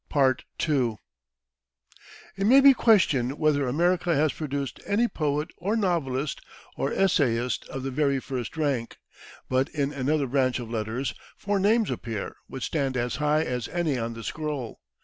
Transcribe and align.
It 0.11 0.97
may 2.47 2.59
be 2.59 2.73
questioned 2.73 3.37
whether 3.37 3.67
America 3.67 4.15
has 4.15 4.33
produced 4.33 4.79
any 4.87 5.07
poet 5.07 5.51
or 5.57 5.75
novelist 5.75 6.41
or 6.75 6.91
essayist 6.91 7.65
of 7.69 7.83
the 7.83 7.91
very 7.91 8.19
first 8.19 8.57
rank, 8.57 8.97
but, 9.47 9.69
in 9.69 9.93
another 9.93 10.25
branch 10.25 10.57
of 10.57 10.71
letters, 10.71 11.13
four 11.37 11.59
names 11.59 11.91
appear, 11.91 12.35
which 12.47 12.65
stand 12.65 12.97
as 12.97 13.17
high 13.17 13.43
as 13.43 13.67
any 13.67 13.95
on 13.99 14.15
the 14.15 14.23
scroll. 14.23 14.81